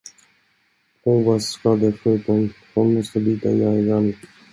Hon 1.03 1.25
var 1.25 1.39
skadskjuten, 1.47 2.53
hon 2.73 2.93
måste 2.93 3.19
bita 3.19 3.49
jägaren. 3.49 4.13